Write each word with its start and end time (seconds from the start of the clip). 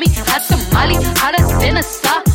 Mommy, 0.00 0.14
hot 0.16 0.42
tamale, 0.48 0.94
hotter 1.18 1.46
than 1.60 1.76
a 1.76 1.82
sock. 1.82 2.29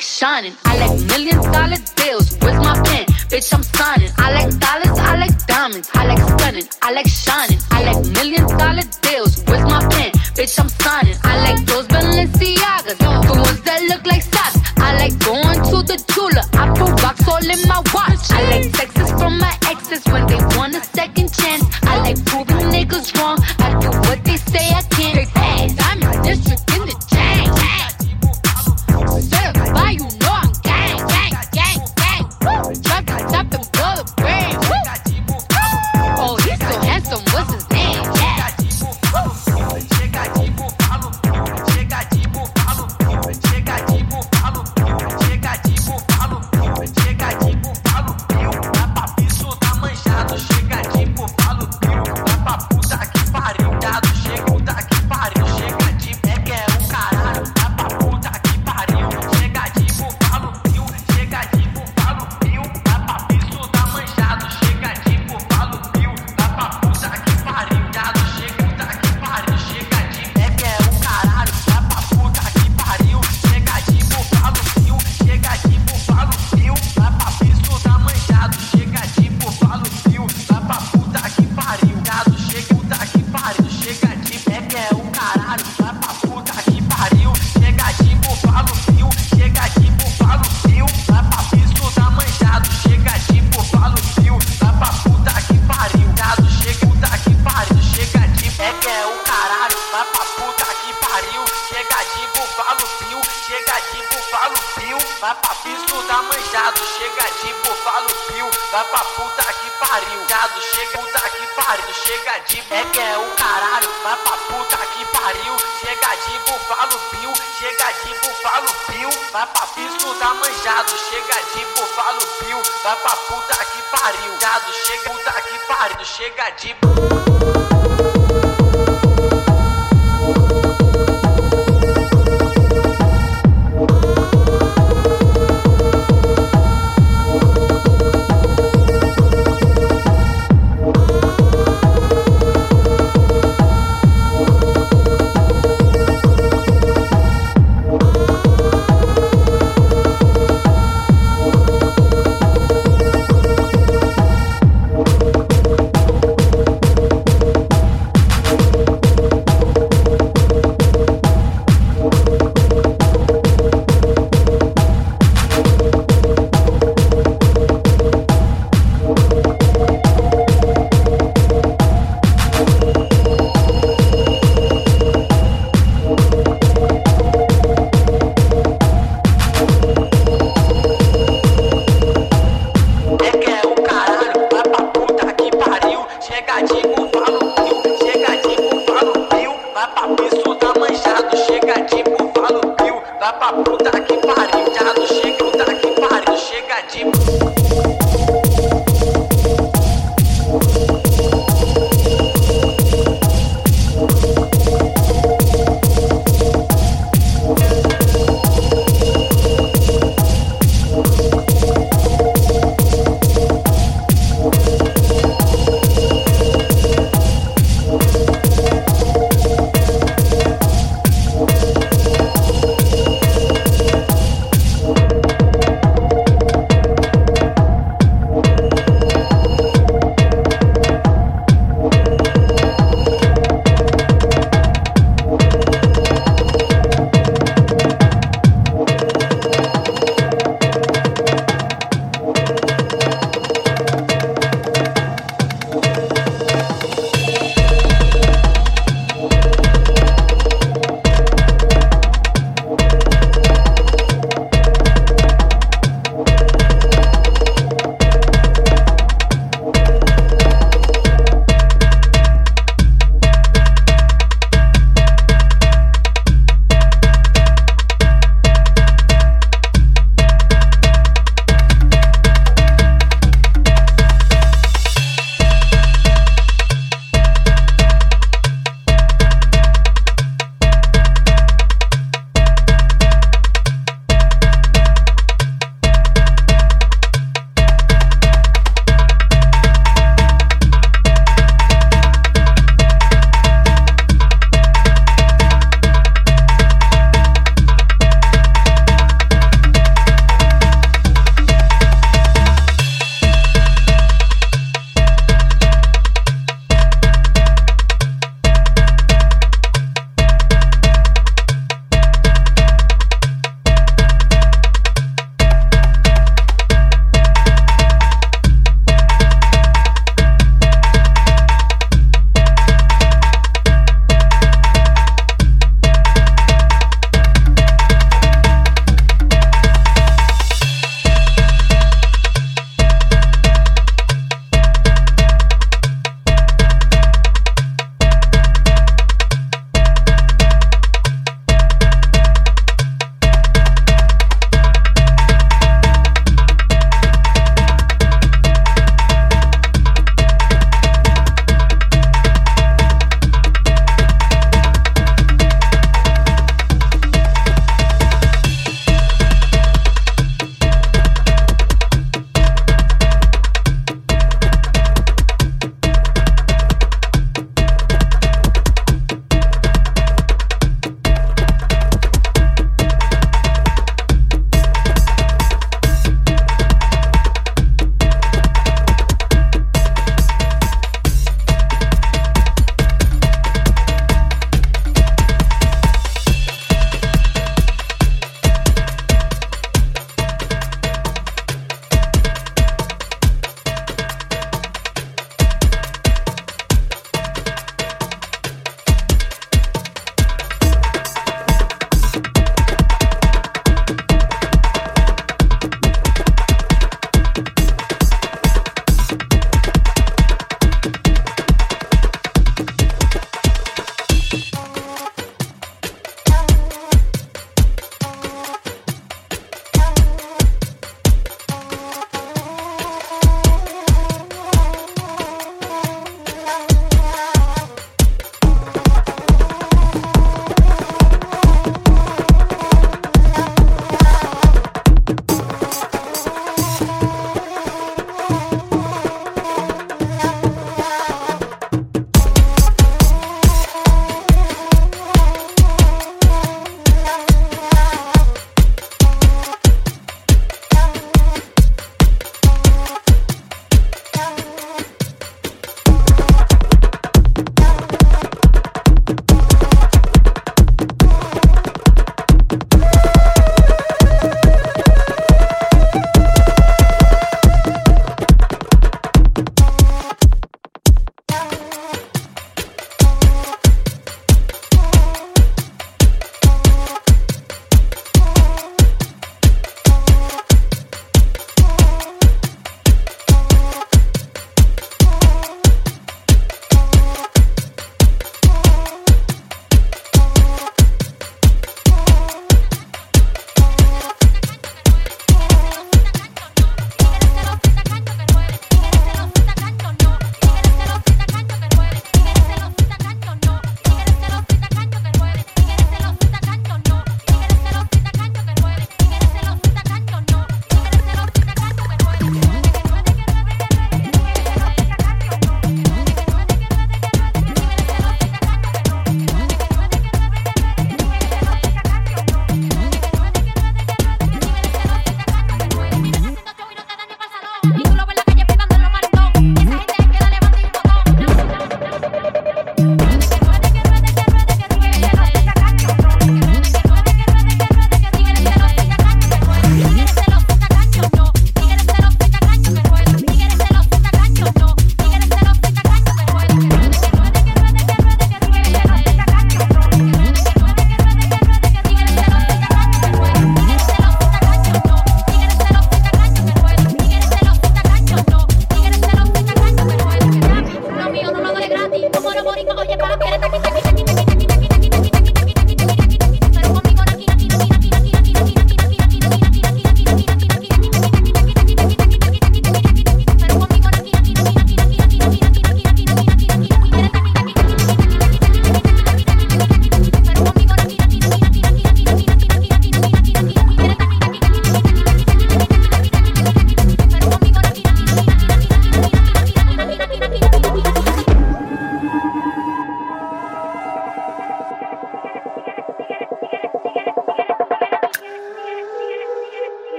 shining. 0.00 0.56
I 0.64 0.78
like 0.78 0.98
million 1.06 1.40
dollar 1.52 1.76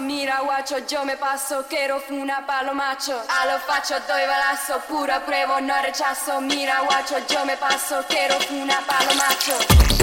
mira 0.00 0.40
guacho, 0.40 0.78
yo 0.86 1.04
me 1.04 1.16
paso, 1.16 1.64
quiero 1.68 2.02
una 2.10 2.46
palomacho. 2.46 3.18
A 3.28 3.46
lo 3.46 3.58
facho 3.60 3.94
doy 4.06 4.26
balazo, 4.26 4.80
pura 4.86 5.24
pruebo, 5.24 5.60
no 5.60 5.74
rechazo. 5.82 6.40
Mira 6.40 6.80
guacho, 6.82 7.16
yo 7.26 7.44
me 7.46 7.56
paso, 7.56 8.04
quiero 8.08 8.36
una 8.50 8.80
palomacho. 8.86 9.99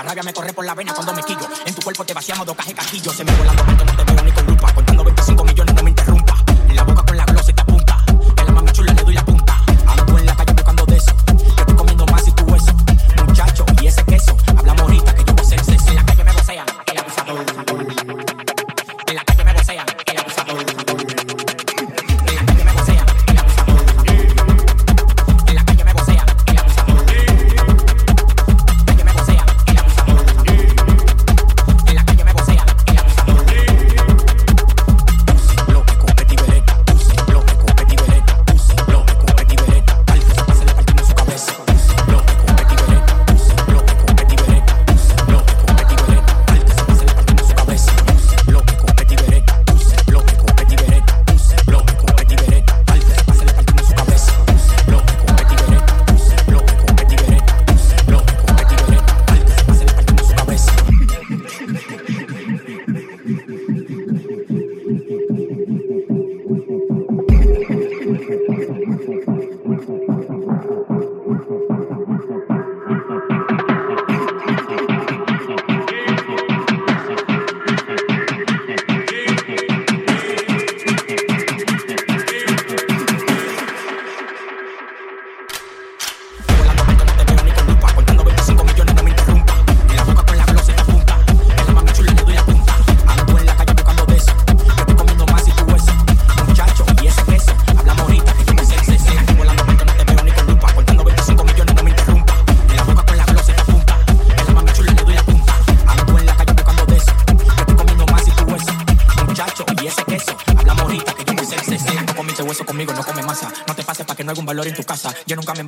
La 0.00 0.04
rabia 0.08 0.22
me 0.22 0.32
corre 0.32 0.54
por 0.54 0.64
la 0.64 0.74
vena 0.74 0.94
cuando 0.94 1.12
me 1.12 1.22
quillo. 1.22 1.46
En 1.66 1.74
tu 1.74 1.82
cuerpo 1.82 2.06
te 2.06 2.14
vaciamos 2.14 2.46
dos 2.46 2.56
cajas 2.56 2.72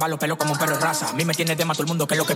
Yo 0.03 0.09
nunca 0.09 0.26
me 0.26 0.34
embalo 0.34 0.36
pelo 0.36 0.36
como 0.36 0.53
un 0.53 0.59
perro 0.59 0.80
raza. 0.80 1.11
A 1.11 1.12
mí 1.12 1.24
me 1.24 1.32
tiene 1.32 1.55
más 1.64 1.76
todo 1.76 1.84
el 1.84 1.88
mundo, 1.88 2.09
que 2.09 2.16
lo 2.16 2.26
que 2.26 2.32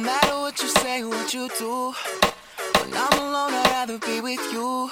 Matter 0.00 0.38
what 0.40 0.60
you 0.62 0.68
say, 0.68 1.04
what 1.04 1.34
you 1.34 1.48
do, 1.58 1.92
when 2.80 2.92
I'm 2.94 3.18
alone, 3.18 3.52
I'd 3.52 3.70
rather 3.72 3.98
be 3.98 4.20
with 4.20 4.40
you. 4.52 4.90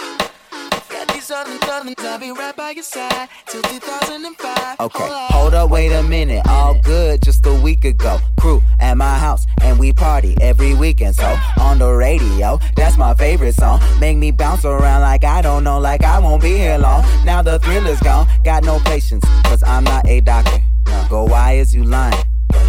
I'll 2.17 2.21
be 2.21 2.33
right 2.33 2.57
by 2.57 2.71
your 2.71 2.83
side 2.83 3.29
till 3.45 3.61
2005. 3.61 4.81
Okay, 4.81 5.27
hold 5.29 5.53
up, 5.53 5.69
wait 5.69 5.93
a 5.93 6.03
minute. 6.03 6.41
All 6.49 6.81
good, 6.81 7.21
just 7.21 7.45
a 7.45 7.53
week 7.53 7.85
ago. 7.85 8.19
Crew 8.41 8.63
at 8.81 8.97
my 8.97 9.19
house, 9.19 9.45
and 9.61 9.79
we 9.79 9.93
party 9.93 10.35
every 10.41 10.73
weekend. 10.73 11.15
So 11.15 11.37
on 11.61 11.79
the 11.79 11.93
radio, 11.93 12.59
that's 12.75 12.97
my 12.97 13.13
favorite 13.13 13.55
song. 13.55 13.83
Make 14.01 14.17
me 14.17 14.31
bounce 14.31 14.65
around 14.65 15.03
like 15.03 15.25
I 15.25 15.43
don't 15.43 15.63
know, 15.63 15.79
like 15.79 16.05
I 16.05 16.19
won't 16.19 16.41
be 16.41 16.57
here 16.57 16.79
long. 16.79 17.05
Now 17.27 17.43
the 17.43 17.59
thrill 17.59 17.87
is 17.87 18.01
gone, 18.01 18.27
got 18.43 18.65
no 18.65 18.79
patience, 18.79 19.25
cause 19.45 19.63
I'm 19.63 19.85
not 19.85 20.09
a 20.09 20.21
doctor. 20.21 20.63
Go, 21.11 21.25
why 21.25 21.53
is 21.53 21.75
you 21.75 21.85
lying? 21.85 22.25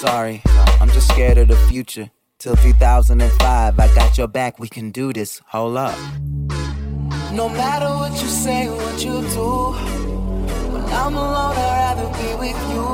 Sorry, 0.00 0.42
I'm 0.80 0.88
just 0.90 1.08
scared 1.08 1.38
of 1.38 1.48
the 1.48 1.56
future. 1.68 2.10
Till 2.38 2.56
2005, 2.56 3.78
I 3.78 3.94
got 3.94 4.18
your 4.18 4.26
back, 4.28 4.58
we 4.58 4.68
can 4.68 4.90
do 4.90 5.12
this. 5.12 5.40
Hold 5.46 5.76
up. 5.76 5.96
No 7.32 7.48
matter 7.48 7.88
what 7.88 8.12
you 8.12 8.28
say, 8.28 8.68
what 8.68 9.02
you 9.02 9.22
do, 9.30 9.72
when 10.72 10.84
I'm 10.92 11.14
alone, 11.14 11.56
I'd 11.56 11.96
rather 11.96 12.08
be 12.18 12.34
with 12.42 12.60
you. 12.74 12.84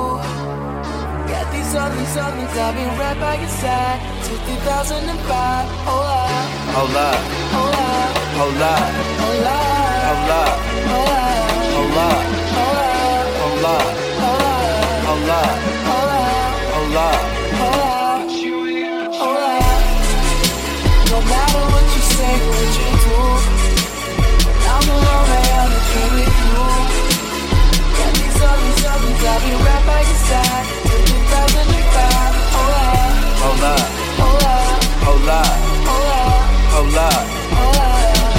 Got 1.26 1.50
these 1.52 1.74
other 1.74 2.04
songs, 2.14 2.56
I'll 2.56 2.74
be 2.74 2.84
right 3.00 3.18
by 3.18 3.34
your 3.40 3.48
side 3.48 3.98
till 4.24 4.36
2005. 4.36 5.68
Hold 5.88 6.04
up. 6.04 6.30
Hold 6.76 6.94
up. 6.94 7.18
Hold 8.38 8.60
up. 8.60 8.90
Hold 9.20 9.46
up. 9.46 9.70
Hold 10.06 10.30
up. 10.30 10.60
Hold 10.90 11.10
up. 11.10 11.40
Hold 11.72 11.96
up. 11.96 12.24
Hold 12.56 12.76
up. 12.76 13.10
Hold 13.40 13.64
up. 13.64 13.84
Hold 14.20 14.42
up. 14.42 14.70
Hold 15.06 15.30
up. 15.30 15.89
Hold 16.90 16.98
up. 16.98 17.22
No 21.10 21.18
matter 21.22 21.62
what 21.70 21.86
you 21.94 22.02
say, 22.02 22.34
what 22.50 22.70
you 22.78 22.90
do, 23.06 23.14
I'm 24.74 24.86
alone, 24.90 25.30
I 25.30 25.42
to 25.70 25.78
with 26.18 26.34
you. 26.42 26.66
Got 27.94 28.10
these 28.18 28.42
these 28.42 28.82
I'll 29.22 29.38
be 29.38 29.52
right 29.54 29.84
by 29.86 30.00
your 30.02 30.20
side. 30.26 30.66
Till 30.82 31.02
2005. 31.14 32.58
Hold 33.38 33.62
up, 33.70 33.86
hold 34.18 34.42
up, 34.42 34.82
hold 35.06 35.30
up, 35.30 35.46
hold 36.74 36.98
up, 36.98 37.22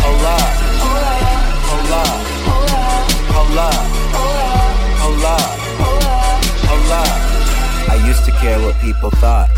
hold 0.03 0.27
up, 0.27 0.51
hold 1.71 1.91
up, 1.91 2.15
hold 4.99 5.23
up, 5.23 5.47
hold 6.67 7.20
used 8.11 8.25
to 8.25 8.31
care 8.31 8.59
what 8.59 8.75
people 8.81 9.09
thought. 9.09 9.49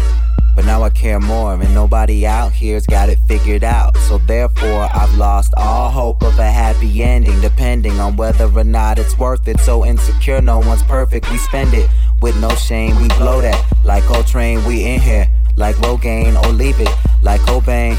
But 0.56 0.66
now 0.66 0.84
I 0.84 0.92
care 0.92 1.20
more, 1.20 1.56
and 1.56 1.74
nobody 1.74 2.28
out 2.28 2.52
here's 2.52 2.86
got 2.86 3.10
it 3.10 3.18
figured 3.28 3.64
out. 3.64 3.98
So 3.98 4.20
therefore, 4.20 4.88
I've 4.94 5.16
lost 5.16 5.52
all 5.58 5.90
hope 5.90 6.22
of 6.22 6.38
a 6.38 6.52
happy 6.52 7.02
ending, 7.02 7.42
depending 7.42 8.00
on 8.00 8.16
whether 8.16 8.46
or 8.46 8.64
not 8.64 9.00
it's 9.00 9.18
worth 9.18 9.48
it. 9.48 9.60
So 9.60 9.84
insecure, 9.84 10.40
no 10.40 10.60
one's 10.60 10.84
perfect. 10.84 11.32
We 11.32 11.38
spend 11.40 11.74
it 11.74 11.90
with 12.22 12.40
no 12.40 12.50
shame. 12.50 13.02
We 13.02 13.08
blow 13.18 13.42
that 13.42 13.60
like 13.84 14.04
Coltrane. 14.04 14.64
We 14.66 14.86
in 14.86 15.00
here 15.02 15.28
like 15.58 15.76
Rogaine, 15.78 16.40
or 16.44 16.50
leave 16.50 16.80
it 16.80 16.90
like 17.24 17.42
Cobain. 17.42 17.98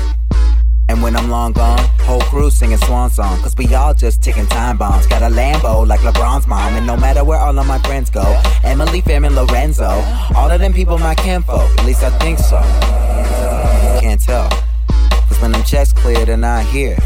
And 0.88 1.02
when 1.02 1.16
I'm 1.16 1.30
long 1.30 1.52
gone, 1.52 1.78
whole 2.00 2.20
crew 2.20 2.50
singing 2.50 2.76
swan 2.78 3.10
song. 3.10 3.40
Cause 3.40 3.56
we 3.56 3.72
all 3.74 3.94
just 3.94 4.22
ticking 4.22 4.46
time 4.46 4.76
bombs. 4.76 5.06
Got 5.06 5.22
a 5.22 5.34
Lambo 5.34 5.86
like 5.86 6.00
LeBron's 6.00 6.46
mom. 6.46 6.74
And 6.74 6.86
no 6.86 6.96
matter 6.96 7.24
where 7.24 7.38
all 7.38 7.58
of 7.58 7.66
my 7.66 7.78
friends 7.78 8.10
go, 8.10 8.40
Emily, 8.62 9.00
Fam, 9.00 9.24
and 9.24 9.34
Lorenzo, 9.34 9.88
all 10.36 10.50
of 10.50 10.60
them 10.60 10.72
people 10.72 10.98
my 10.98 11.14
kinfolk. 11.14 11.70
At 11.78 11.86
least 11.86 12.02
I 12.02 12.10
think 12.18 12.38
so. 12.38 12.58
Can't 14.00 14.20
tell. 14.20 14.48
Cause 15.28 15.40
when 15.40 15.52
them 15.52 15.64
checks 15.64 15.92
clear, 15.92 16.24
they're 16.26 16.36
not 16.36 16.66
here. 16.66 16.98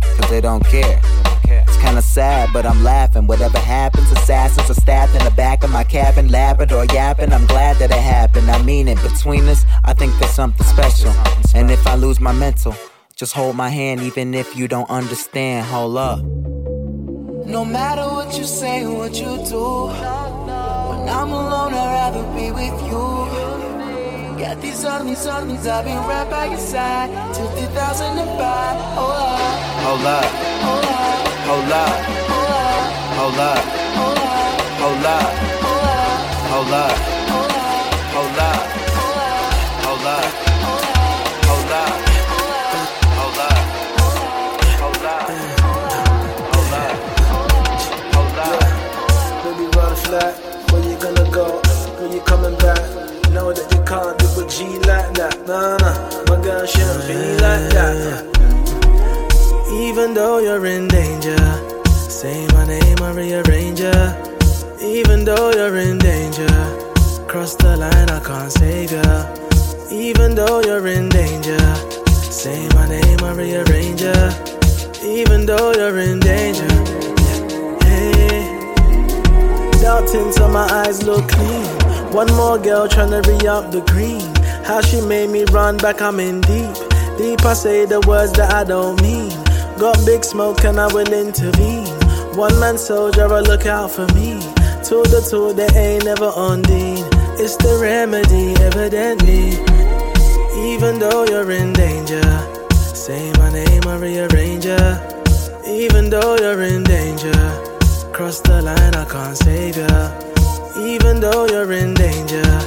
Cause 0.00 0.28
they 0.28 0.40
don't 0.40 0.64
care. 0.64 1.00
It's 1.44 1.76
kinda 1.76 2.02
sad, 2.02 2.48
but 2.52 2.64
I'm 2.64 2.82
laughing. 2.82 3.26
Whatever 3.26 3.58
happens, 3.58 4.10
assassins 4.10 4.70
are 4.70 4.80
stabbed 4.80 5.14
in 5.14 5.22
the 5.22 5.30
back 5.32 5.62
of 5.62 5.70
my 5.70 5.84
cabin, 5.84 6.28
Labrador 6.28 6.86
yapping. 6.86 7.32
I'm 7.32 7.46
glad 7.46 7.76
that 7.76 7.90
it 7.90 8.00
happened. 8.00 8.50
I 8.50 8.60
mean 8.62 8.88
it. 8.88 9.00
Between 9.02 9.46
us, 9.48 9.64
I 9.84 9.92
think 9.92 10.18
there's 10.18 10.32
something 10.32 10.66
special. 10.66 11.12
And 11.54 11.70
if 11.70 11.86
I 11.86 11.94
lose 11.94 12.20
my 12.20 12.32
mental, 12.32 12.74
just 13.22 13.34
hold 13.34 13.54
my 13.54 13.68
hand 13.68 14.00
even 14.00 14.34
if 14.34 14.56
you 14.56 14.66
don't 14.66 14.90
understand. 14.90 15.64
Hold 15.66 15.96
up. 15.96 16.18
No 17.46 17.64
matter 17.64 18.02
what 18.16 18.36
you 18.36 18.42
say, 18.42 18.84
what 18.84 19.14
you 19.14 19.32
do, 19.46 19.66
when 20.88 21.02
I'm 21.08 21.30
alone, 21.30 21.72
I'd 21.72 21.92
rather 21.98 22.24
be 22.34 22.50
with 22.50 22.78
you. 22.90 23.04
Got 24.42 24.60
these 24.60 24.84
other 24.84 25.14
songs, 25.14 25.64
I'll 25.68 25.84
be 25.84 25.92
right 26.10 26.28
by 26.28 26.46
your 26.46 26.58
side 26.58 27.10
till 27.32 27.46
2005. 27.46 28.76
Hold 28.98 29.12
up. 29.14 29.54
Hold 29.86 30.04
up. 30.10 30.30
Hold 31.48 31.72
up. 31.82 31.94
Hold 33.18 33.38
up. 33.38 33.62
Hold 34.82 35.06
up. 35.06 35.32
Hold 35.62 35.86
up. 35.86 36.10
Hold 36.50 36.72
up. 36.72 36.96
Hold 38.14 38.38
up. 38.38 38.51
Back, 85.82 86.00
I'm 86.00 86.20
in 86.20 86.40
deep. 86.42 86.72
Deep, 87.18 87.44
I 87.44 87.54
say 87.54 87.84
the 87.84 88.00
words 88.06 88.32
that 88.34 88.54
I 88.54 88.62
don't 88.62 89.02
mean. 89.02 89.30
Got 89.78 89.98
big 90.06 90.24
smoke 90.24 90.64
and 90.64 90.78
I 90.78 90.86
will 90.86 91.12
intervene. 91.12 91.88
One 92.36 92.58
man 92.60 92.78
soldier, 92.78 93.24
a 93.24 93.40
look 93.42 93.66
out 93.66 93.90
for 93.90 94.06
me. 94.14 94.38
Two 94.86 95.02
the 95.10 95.26
two, 95.28 95.52
they 95.52 95.66
ain't 95.74 96.04
never 96.04 96.30
undine. 96.36 97.02
It's 97.42 97.56
the 97.56 97.78
remedy, 97.82 98.54
evidently. 98.62 99.58
Even 100.70 101.00
though 101.00 101.24
you're 101.24 101.50
in 101.50 101.72
danger, 101.72 102.22
say 102.94 103.32
my 103.38 103.50
name, 103.50 103.82
I 103.84 103.96
rearrange 103.96 104.66
ya. 104.66 104.98
Even 105.66 106.10
though 106.10 106.36
you're 106.36 106.62
in 106.62 106.84
danger, 106.84 107.42
cross 108.12 108.40
the 108.40 108.62
line, 108.62 108.94
I 108.94 109.04
can't 109.04 109.36
save 109.36 109.76
ya. 109.76 110.12
Even 110.78 111.18
though 111.20 111.46
you're 111.46 111.72
in 111.72 111.94
danger, 111.94 112.60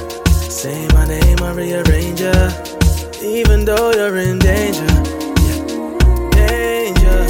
say 0.50 0.86
my 0.92 1.06
name, 1.06 1.38
I 1.40 1.52
rearrange 1.52 2.20
ya. 2.20 2.65
Even 3.22 3.64
though 3.64 3.92
you're 3.92 4.16
in 4.18 4.38
danger, 4.38 4.86
danger. 6.32 7.26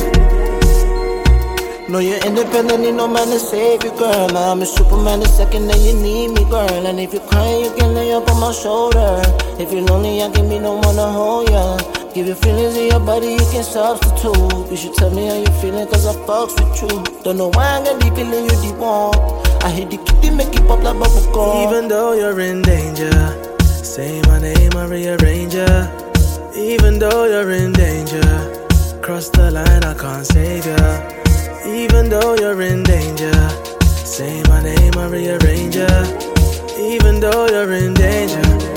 No, 1.89 2.01
you're 2.01 2.19
independent, 2.27 2.81
need 2.81 2.95
no 2.95 3.07
man 3.07 3.29
to 3.29 3.39
save 3.39 3.85
you, 3.85 3.91
girl. 3.97 4.37
I'm 4.37 4.63
a 4.63 4.67
superman 4.67 5.21
the 5.21 5.29
second 5.29 5.69
that 5.69 5.79
you 5.79 5.95
need 5.95 6.29
me, 6.29 6.45
girl. 6.51 6.87
And 6.87 6.99
if 6.99 7.13
you're 7.13 7.23
crying, 7.23 7.65
you 7.65 7.71
can 7.77 7.95
lay 7.95 8.13
up 8.13 8.29
on 8.29 8.41
my 8.41 8.53
shoulder. 8.53 9.23
If 9.61 9.73
you're 9.73 9.83
lonely, 9.83 10.23
I 10.23 10.31
can 10.31 10.49
be 10.49 10.59
no 10.59 10.75
one 10.75 10.97
to 10.97 11.07
hold 11.07 11.51
ya. 11.51 11.79
Give 12.13 12.27
your 12.27 12.37
feelings 12.37 12.77
in 12.77 12.91
your 12.91 13.01
body, 13.01 13.33
you 13.33 13.47
can 13.53 13.63
substitute. 13.63 14.71
You 14.71 14.77
should 14.77 14.95
tell 14.95 15.11
me 15.11 15.27
how 15.27 15.37
you 15.37 15.47
feeling, 15.61 15.87
cause 15.87 16.07
I 16.07 16.15
fucks 16.27 16.59
with 16.59 16.83
you. 16.83 17.23
Don't 17.23 17.37
know 17.37 17.51
why 17.51 17.79
I 17.79 17.85
got 17.85 18.01
deep 18.01 18.15
feeling 18.15 18.45
you 18.45 18.57
deep 18.61 18.81
on. 18.81 19.15
I 19.63 19.71
hit 19.71 19.91
the 19.91 19.99
kitty, 19.99 20.31
make 20.35 20.49
it 20.49 20.67
pop 20.67 20.83
like 20.83 20.99
bubble 20.99 21.33
gum. 21.33 21.69
Even 21.69 21.89
though 21.89 22.15
you're 22.15 22.41
in 22.41 22.63
danger, 22.63 23.46
say 23.87 24.21
my 24.27 24.41
name, 24.41 24.73
I 24.75 24.85
rearrange 24.87 25.55
ya. 25.55 25.87
Even 26.57 26.99
though 26.99 27.25
you're 27.25 27.53
in 27.53 27.73
danger, 27.73 28.21
cross 29.01 29.29
the 29.29 29.51
line, 29.51 29.85
I 29.85 29.95
can't 29.95 30.27
save 30.27 30.67
ya. 30.67 30.83
Even 31.65 32.09
though 32.09 32.35
you're 32.35 32.61
in 32.63 32.83
danger, 32.83 33.39
say 34.05 34.43
my 34.49 34.61
name, 34.63 34.93
I 34.99 35.07
rearrange 35.07 35.77
ya. 35.77 35.89
Even 36.77 37.21
though 37.21 37.47
you're 37.47 37.73
in 37.75 37.95
danger, 37.95 38.76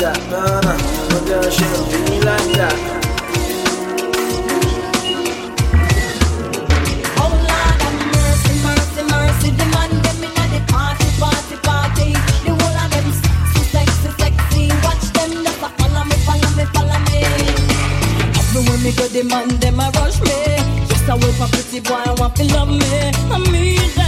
that. 0.00 0.16
Nah, 0.30 0.60
nah. 0.60 0.76
My 1.10 1.28
girl, 1.28 1.50
she 1.50 1.64
don't 1.64 1.90
do 1.90 1.98
me 2.10 2.20
like 2.22 2.52
that. 2.56 3.00
Just 18.32 18.84
me, 18.84 18.92
go, 18.92 19.06
the 19.08 19.22
man 19.24 19.48
them 19.60 19.80
a 19.80 19.90
rush 19.96 20.20
me. 20.22 20.28
Yes, 20.88 21.08
I 21.08 21.14
will 21.14 21.32
for 21.34 21.48
pretty 21.48 21.80
boy, 21.80 21.94
I 21.94 22.12
want 22.18 22.36
to 22.36 22.44
love 22.44 22.68
me. 22.68 23.12
I 23.30 23.38
need 23.52 23.99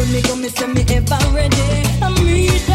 Everywhere 0.00 0.22
me 0.22 0.28
go, 0.28 0.36
me 0.36 0.48
say 0.48 0.66
me 0.66 0.82
ever 0.96 1.18
ready. 1.34 1.56
I 2.00 2.08
need 2.24 2.69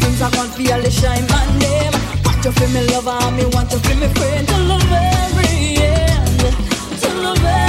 Things 0.00 0.20
I 0.20 0.28
want 0.36 0.52
feel 0.54 0.80
the 0.82 0.90
shine 0.90 1.26
my 1.28 1.44
name. 1.58 1.92
Want 2.24 2.44
you 2.44 2.52
feel 2.52 2.68
me 2.68 2.82
lover, 2.92 3.30
me 3.32 3.44
want 3.54 3.72
you 3.72 3.78
feel 3.78 3.96
me 3.96 4.08
friend. 4.08 4.46
Till 4.46 4.68
the 4.68 4.78
very 4.92 5.76
end, 5.78 6.40
till 7.00 7.22
the 7.22 7.40
very 7.40 7.67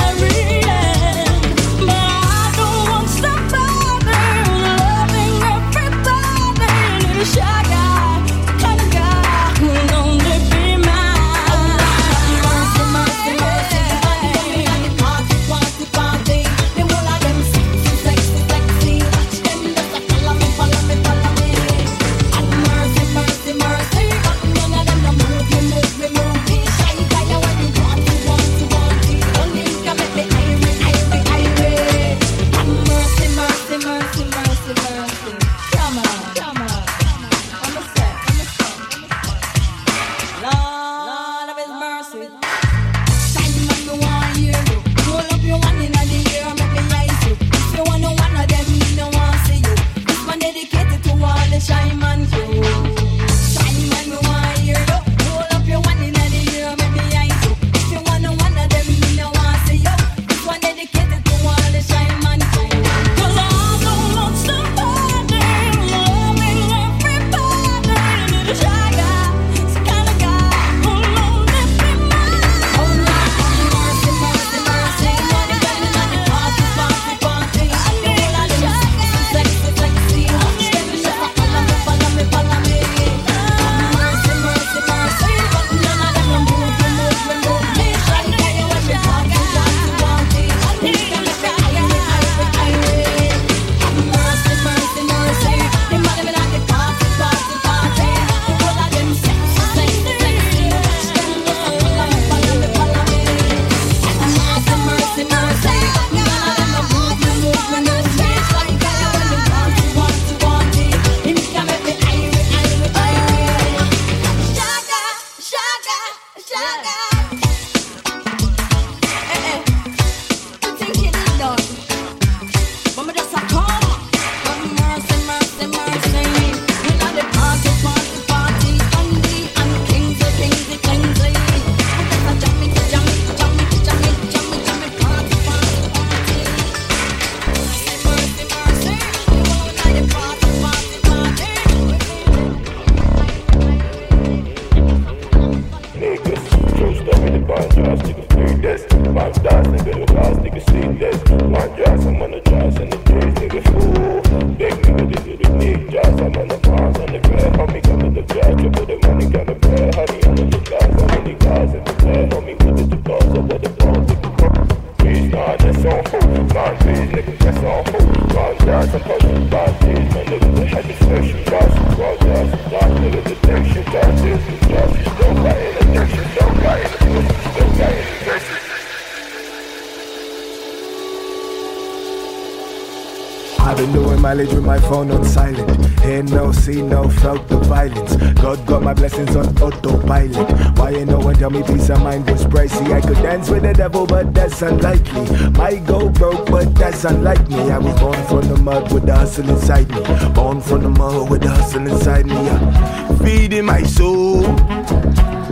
phone 184.90 185.12
on 185.12 185.24
silent. 185.24 185.70
Hear 186.02 186.24
no, 186.24 186.52
see 186.52 186.82
no, 186.82 187.08
felt 187.08 187.48
the 187.48 187.58
violence. 187.60 188.16
God 188.42 188.66
got 188.66 188.82
my 188.82 188.94
blessings 188.96 189.36
on 189.36 189.48
autopilot. 189.62 190.78
Why 190.78 190.90
ain't 190.92 191.10
no 191.10 191.20
one 191.20 191.36
tell 191.36 191.52
me 191.52 191.62
peace 191.62 191.90
of 191.90 192.02
mind 192.02 192.28
was 192.30 192.44
pricey? 192.46 192.92
I 192.92 193.00
could 193.00 193.18
dance 193.18 193.50
with 193.50 193.62
the 193.62 193.74
devil, 193.74 194.08
but 194.08 194.34
that's 194.34 194.62
unlikely. 194.64 195.26
Might 195.52 195.86
go 195.86 196.10
broke, 196.10 196.50
but 196.50 196.74
that's 196.74 197.06
unlike 197.06 197.48
me. 197.50 197.70
I 197.70 197.78
was 197.78 197.98
born 198.00 198.22
from 198.28 198.50
the 198.50 198.58
mud 198.58 198.92
with 198.92 199.06
the 199.06 199.16
hustle 199.16 199.48
inside 199.50 199.90
me. 199.90 200.02
Born 200.34 200.60
from 200.60 200.82
the 200.82 200.90
mud 200.90 201.30
with 201.30 201.42
the 201.42 201.50
hustle 201.50 201.86
inside 201.88 202.26
me. 202.26 202.34
Yeah. 202.34 203.18
Feeding 203.18 203.66
my 203.66 203.84
soul. 203.84 204.44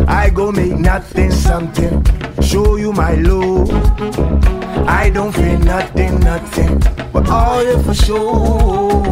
I 0.09 0.31
go 0.33 0.51
make 0.51 0.73
nothing 0.73 1.31
something. 1.31 2.03
Show 2.41 2.77
you 2.77 2.91
my 2.91 3.13
love. 3.15 4.56
I 4.85 5.09
don't 5.09 5.33
feel 5.33 5.57
nothing, 5.59 6.19
nothing. 6.19 6.79
But 7.11 7.29
all 7.29 7.59
it 7.59 7.81
for 7.83 7.93
sure. 7.93 9.03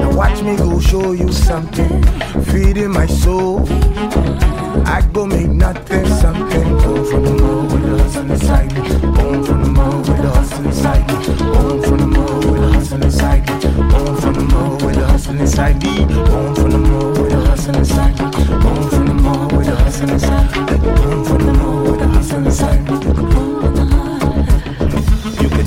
Now 0.00 0.16
watch 0.16 0.42
me 0.42 0.56
go 0.56 0.80
show 0.80 1.12
you 1.12 1.32
something. 1.32 2.02
Feeding 2.44 2.90
my 2.92 3.06
soul. 3.06 3.66
I 4.86 5.00
go 5.12 5.24
make 5.26 5.48
nothing 5.48 6.06
something. 6.06 6.68
Born 6.78 7.04
from 7.04 7.24
the 7.24 7.30
mud 7.30 7.72
with 7.72 7.82
the 7.82 8.02
hustle 8.02 8.30
inside 8.30 8.72
me. 8.74 8.80
Born 9.12 9.44
from 9.44 9.62
the 9.62 9.70
mud 9.70 10.08
with 10.08 10.22
the 10.22 10.30
hustle 10.30 10.66
inside 10.66 11.06
me. 11.08 11.14
Born 11.52 11.82
from 11.82 11.98
the 11.98 12.06
mud 12.06 12.44
with 12.44 12.60
the 12.60 12.68
hustle 12.72 13.02
inside 13.02 13.46
me. 13.46 13.60
Born 13.90 14.16
from 14.20 14.34
the 14.34 14.40
mud 14.42 14.82
with 14.82 14.94
the 14.94 15.06
hustle 15.06 15.40
inside 15.40 15.82
me. 15.82 16.04
Born 16.04 16.54
from 16.54 16.70
the 16.70 16.78
mud 16.78 17.18
with 17.18 17.30
the 17.30 17.36
hustle 17.46 17.76
inside 17.76 18.20
me. 18.20 18.30
Born 18.62 18.90
from 18.90 19.06
the 19.06 19.14
mud 19.14 19.52
with 19.52 19.66
the 19.66 20.12
inside 20.12 20.50
me. 20.52 20.76
Born 20.76 21.24
from 21.24 21.38
the 21.38 21.52
mud 21.52 21.86
with 21.86 21.98
the 22.00 22.08
hustle 22.08 22.46
inside 22.46 22.90
me. 22.90 23.23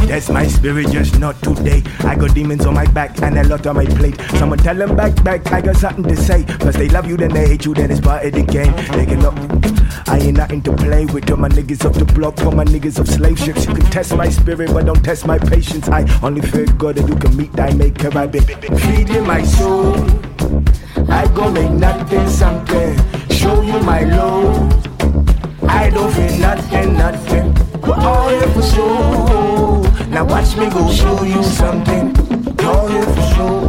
Test 0.07 0.31
my 0.31 0.47
spirit, 0.47 0.89
just 0.89 1.19
not 1.19 1.35
today. 1.43 1.83
I 1.99 2.15
got 2.15 2.33
demons 2.33 2.65
on 2.65 2.75
my 2.75 2.85
back 2.91 3.21
and 3.21 3.37
a 3.37 3.43
lot 3.43 3.67
on 3.67 3.75
my 3.75 3.85
plate. 3.85 4.19
Someone 4.39 4.57
tell 4.57 4.73
them 4.73 4.95
back, 4.95 5.21
back, 5.21 5.51
I 5.51 5.59
got 5.59 5.75
something 5.75 6.05
to 6.05 6.15
say. 6.15 6.43
First 6.43 6.77
they 6.77 6.87
love 6.87 7.07
you, 7.07 7.17
then 7.17 7.33
they 7.33 7.45
hate 7.45 7.65
you, 7.65 7.73
then 7.73 7.91
it's 7.91 7.99
part 7.99 8.25
of 8.25 8.31
the 8.31 8.43
game. 8.43 8.71
They 8.95 9.05
can 9.05 9.21
look. 9.21 9.35
I 10.07 10.19
ain't 10.19 10.37
nothing 10.37 10.61
to 10.61 10.71
play 10.71 11.05
with. 11.05 11.29
All 11.29 11.35
my 11.35 11.49
niggas 11.49 11.83
off 11.83 11.95
the 11.95 12.05
block, 12.05 12.39
all 12.43 12.53
my 12.53 12.63
niggas 12.63 12.99
of 12.99 13.09
slave 13.09 13.37
ships. 13.37 13.65
You 13.65 13.75
can 13.75 13.85
test 13.91 14.15
my 14.15 14.29
spirit, 14.29 14.71
but 14.71 14.85
don't 14.85 15.03
test 15.03 15.27
my 15.27 15.37
patience. 15.37 15.89
I 15.89 16.05
only 16.23 16.39
fear 16.39 16.65
God 16.65 16.95
that 16.95 17.09
you 17.09 17.15
can 17.17 17.35
meet 17.35 17.51
thy 17.51 17.73
maker. 17.73 18.17
I've 18.17 18.31
been 18.31 18.43
feeding 18.77 19.27
my 19.27 19.43
soul. 19.43 19.93
I 21.09 21.27
go 21.35 21.51
make 21.51 21.71
nothing 21.71 22.29
something. 22.29 22.95
Show 23.29 23.61
you 23.61 23.79
my 23.81 24.03
love. 24.05 24.87
I 25.63 25.89
don't 25.89 26.13
feel 26.13 26.37
nothing, 26.39 26.93
nothing. 26.93 27.53
But 27.81 27.99
all 27.99 28.29
here 28.29 28.47
for 28.47 28.63
sure. 28.63 29.86
Now 30.05 30.25
watch 30.25 30.55
me 30.55 30.69
go 30.69 30.91
show 30.91 31.23
you 31.23 31.43
something. 31.43 32.15
All 32.65 32.87
here 32.87 33.03
for 33.03 33.21
sure. 33.33 33.61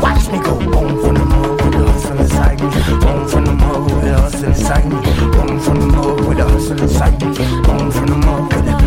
Watch 0.00 0.30
me 0.30 0.38
go 0.38 0.58
boom 0.58 1.00
from 1.02 1.14
the 1.14 1.24
mud 1.24 1.60
with 1.62 1.72
the 1.72 1.78
hustle 1.90 2.18
inside 2.18 2.60
me. 2.60 2.68
Boom 3.00 3.28
from 3.28 3.44
the 3.44 3.52
mud 3.52 3.84
with 3.90 4.04
the 4.04 4.14
hustle 4.14 4.44
inside 4.48 4.84
me. 4.84 4.96
Boom 5.32 5.60
from 5.60 5.80
the 5.80 5.86
mud 5.86 6.20
with 6.26 6.36
the 6.36 6.44
hustle 6.44 6.80
inside 6.80 7.20
me. 7.20 7.26
Boom 7.62 7.90
from 7.90 8.06
the 8.06 8.16
mud 8.16 8.52
with 8.54 8.64
the 8.64 8.78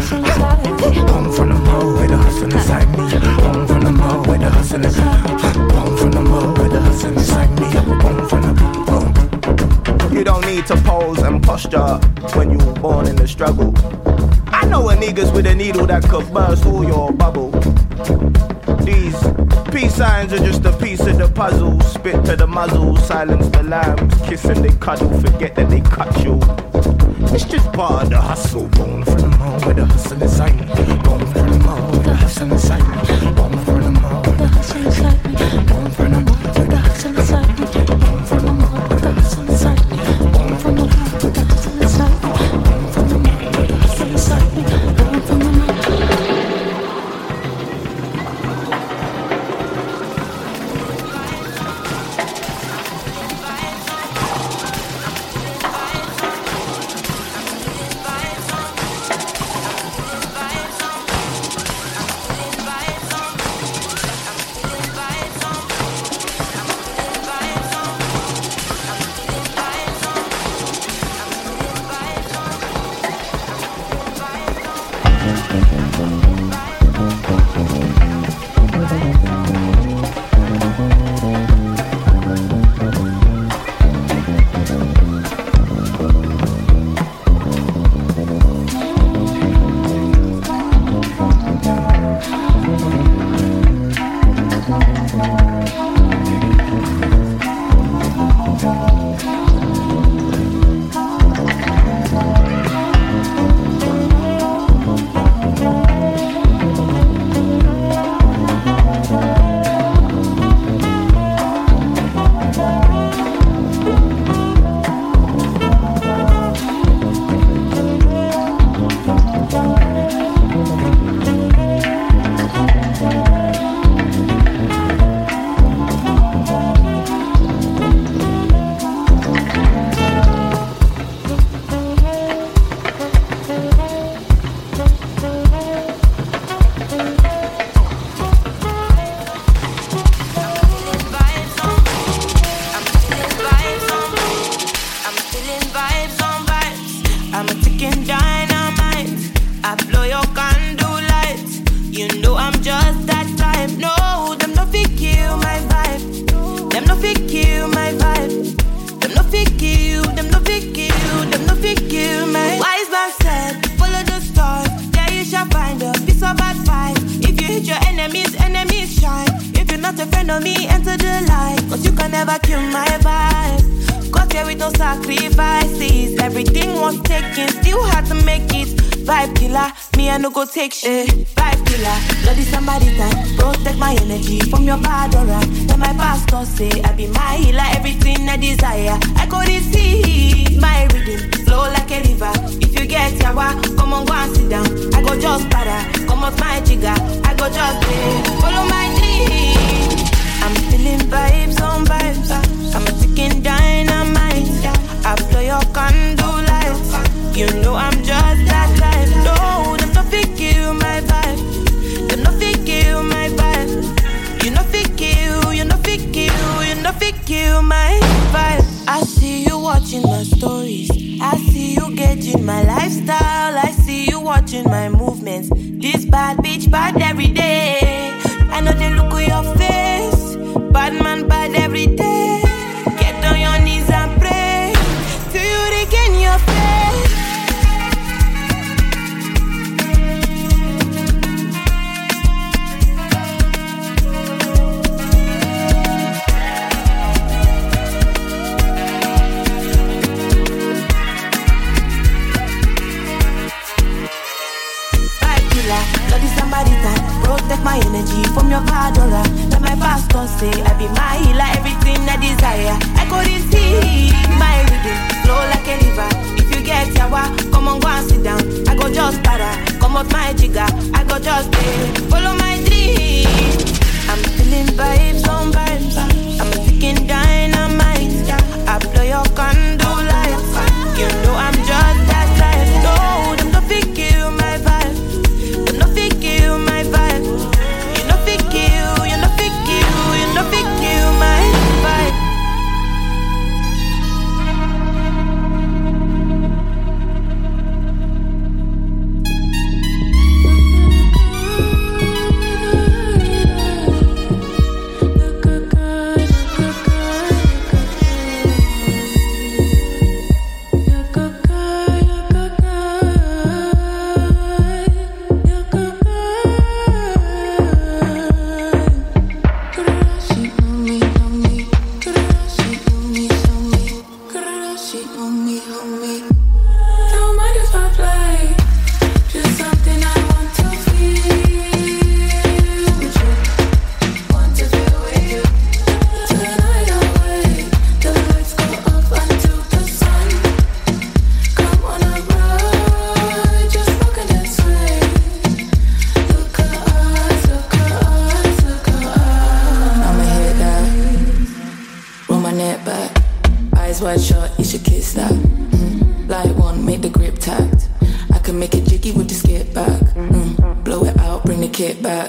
Boom 1.07 1.31
from 1.31 1.49
the 1.49 1.55
mud 1.55 1.99
with 1.99 2.09
the 2.09 2.17
hustle 2.17 2.53
inside 2.53 2.89
me. 2.91 2.97
Boom 3.41 3.67
from 3.67 3.81
the 3.81 3.91
mud 3.91 4.27
with 4.27 4.39
the 4.41 4.49
hustle 4.49 4.85
inside 4.85 5.23
me. 5.25 5.67
Boom 5.69 5.97
from 5.97 6.11
the 6.11 6.21
mud 6.21 6.57
with 6.57 6.71
the 6.71 6.81
hustle 6.81 7.11
inside 7.13 7.49
me. 7.59 7.65
Boom 8.01 8.27
from 8.29 8.41
the 8.41 8.53
boom. 8.85 10.13
You 10.13 10.23
don't 10.23 10.45
need 10.45 10.65
to 10.67 10.75
pose 10.77 11.19
and 11.19 11.41
posture 11.43 11.97
when 12.35 12.51
you 12.51 12.57
were 12.57 12.73
born 12.73 13.07
in 13.07 13.15
the 13.15 13.27
struggle. 13.27 13.73
I 14.61 14.65
know 14.67 14.87
a 14.89 14.95
niggas 14.95 15.33
with 15.33 15.47
a 15.47 15.55
needle 15.55 15.87
that 15.87 16.03
could 16.07 16.31
burst 16.31 16.67
all 16.67 16.85
your 16.85 17.11
bubble. 17.11 17.49
These 18.85 19.17
peace 19.71 19.95
signs 19.95 20.31
are 20.33 20.37
just 20.37 20.63
a 20.65 20.71
piece 20.77 21.01
of 21.01 21.17
the 21.17 21.27
puzzle. 21.33 21.81
Spit 21.81 22.23
to 22.25 22.35
the 22.35 22.45
muzzle, 22.45 22.95
silence 22.97 23.47
the 23.47 23.63
lambs, 23.63 24.13
kiss 24.21 24.45
and 24.45 24.63
they 24.63 24.75
cuddle, 24.77 25.09
forget 25.19 25.55
that 25.55 25.67
they 25.67 25.81
cut 25.81 26.15
you. 26.23 26.39
It's 27.33 27.45
just 27.45 27.73
part 27.73 28.03
of 28.03 28.09
the 28.11 28.21
hustle. 28.21 28.67
Born 28.67 29.03
from 29.03 29.17
the 29.17 29.27
mall 29.39 29.59
with 29.65 29.77
the 29.77 29.85
hustle 29.85 30.17
me. 30.17 30.27
Born 31.05 31.25
from 31.25 31.49
the 31.49 31.59
mall 31.65 31.91
with 31.91 32.03
the 32.03 32.13
hustle 32.13 32.47
me. 32.47 33.10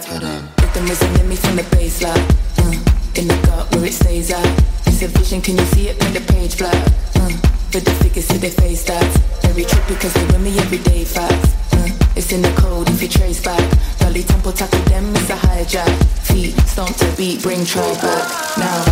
shots. 0.07 0.63
Rhythm 0.63 0.87
is 0.91 1.03
an 1.03 1.15
enemy 1.21 1.37
from 1.37 1.57
the 1.57 1.63
baseline. 1.63 2.17
line. 2.17 2.43
Uh, 2.59 2.93
in 3.15 3.29
the 3.29 3.39
gut 3.47 3.75
where 3.75 3.85
it 3.85 3.93
stays 3.93 4.31
at. 4.31 4.47
It's 4.87 5.03
a 5.03 5.09
vision, 5.09 5.41
can 5.41 5.57
you 5.57 5.65
see 5.67 5.89
it 5.89 6.03
when 6.03 6.13
the 6.15 6.21
page 6.33 6.55
flat? 6.55 6.75
Uh, 7.17 7.29
with 7.73 7.85
the 7.85 7.95
figures 8.03 8.29
to 8.29 8.39
their 8.39 8.51
face 8.51 8.85
stats. 8.85 9.45
Every 9.45 9.65
trip 9.65 9.87
because 9.87 10.13
they 10.15 10.25
with 10.27 10.41
me 10.41 10.59
every 10.59 10.79
day 10.79 11.05
facts. 11.05 11.55
Uh, 11.75 11.89
it's 12.17 12.33
in 12.33 12.43
the 12.43 12.53
code 12.53 12.89
if 12.91 13.03
you 13.03 13.09
trace 13.09 13.43
back. 13.43 13.63
Dolly 13.99 14.23
Temple 14.23 14.53
tackle 14.53 14.81
them, 14.85 15.15
it's 15.17 15.31
a 15.31 15.37
hijack. 15.37 15.93
Feet 16.27 16.59
stomp 16.67 16.97
to 16.97 17.17
beat, 17.17 17.43
bring 17.43 17.65
trouble 17.65 17.95
back. 17.97 18.59
Now. 18.59 18.92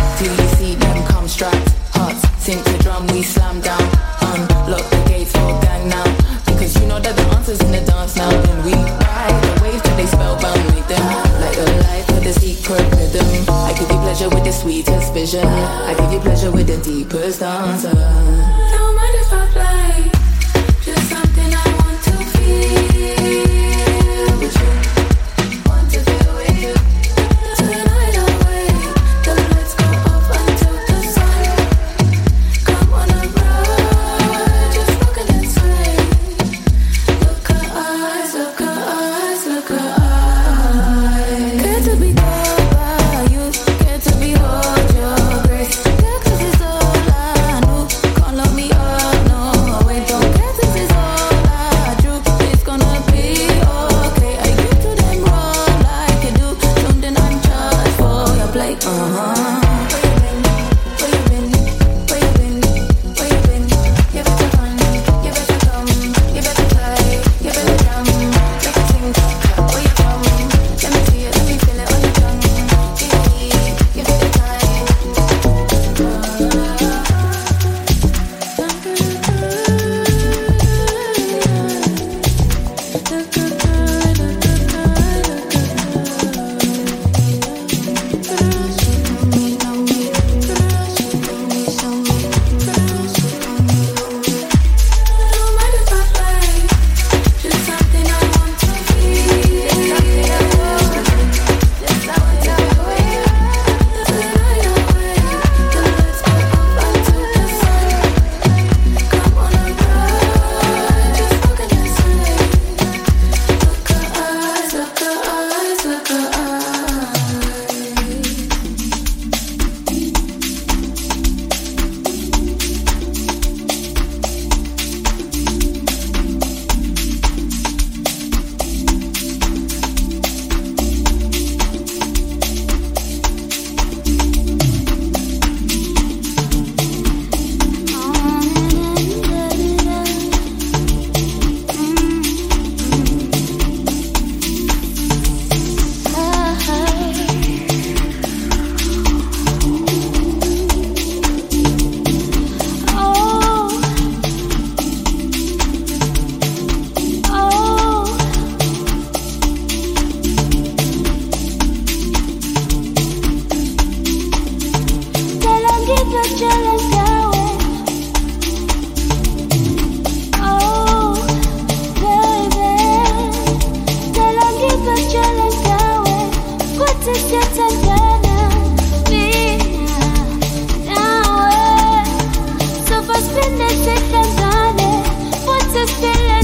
Spend 183.31 183.61
that 183.61 183.75
second, 183.85 184.29
darling. 184.37 185.03
What's 185.45 185.75
a 185.75 185.85
feeling? 186.01 186.40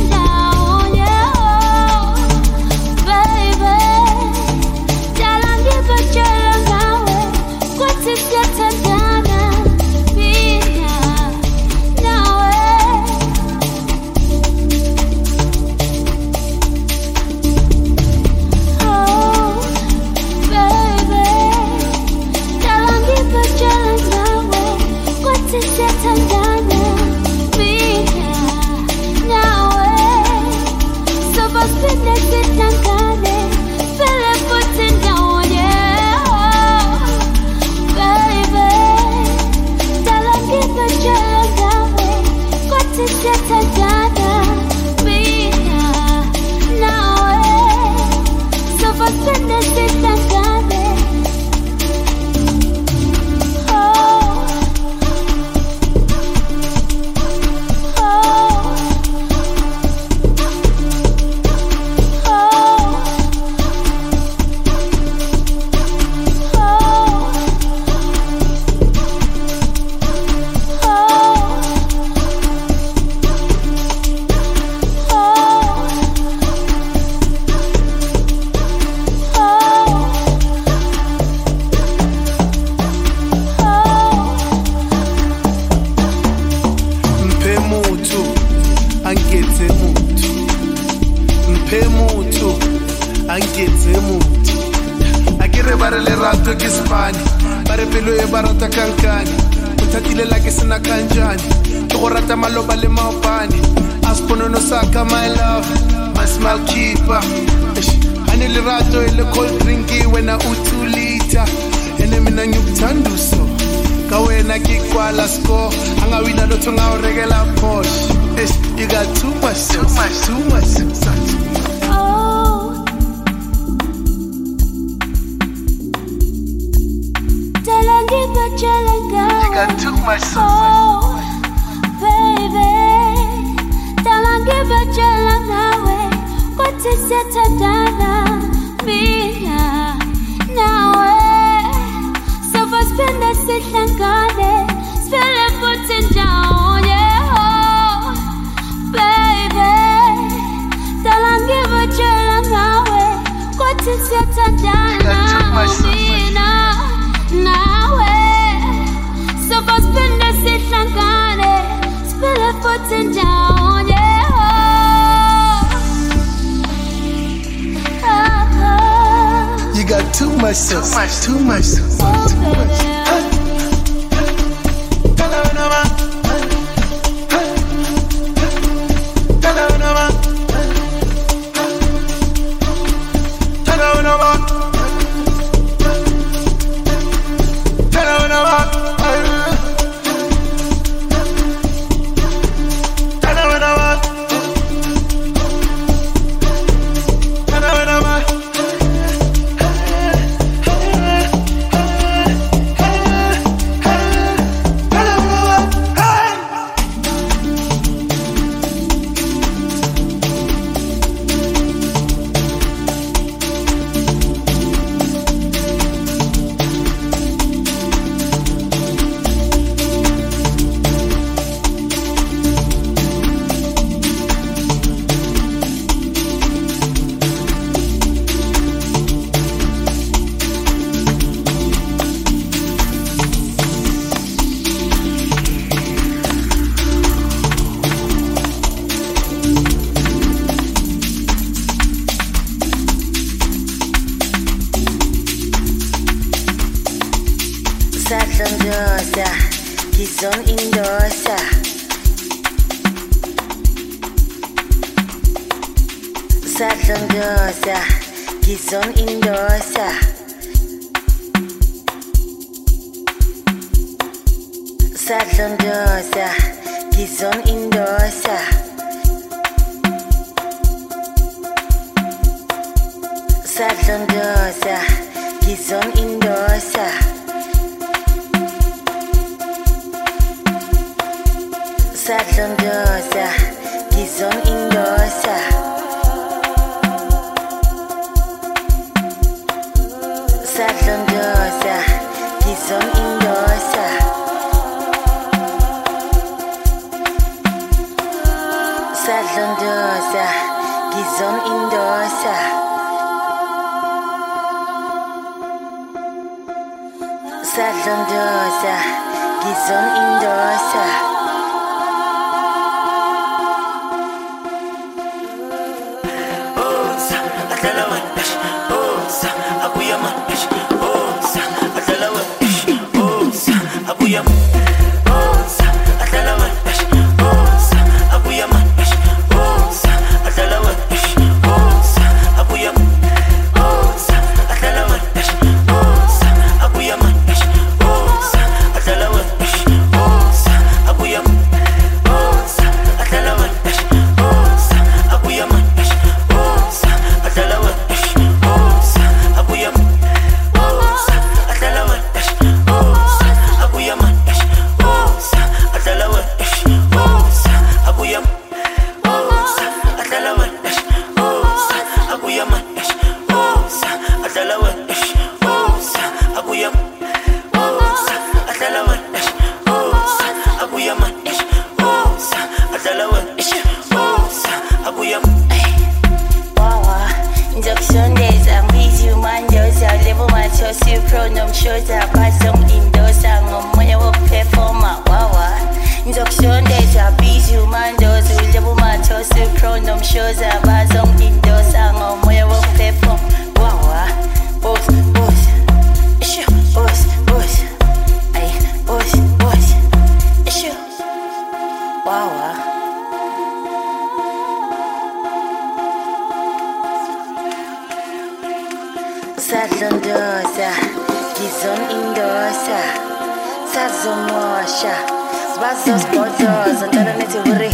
nethi 417.27 417.49
hore. 417.49 417.69